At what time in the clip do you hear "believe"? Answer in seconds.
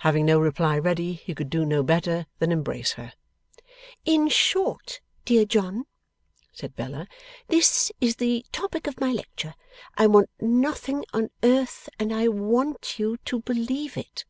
13.40-13.96